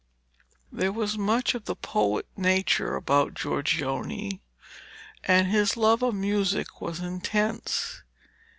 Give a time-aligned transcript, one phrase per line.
[0.71, 4.41] There was much of the poet nature about Giorgione,
[5.25, 8.01] and his love of music was intense.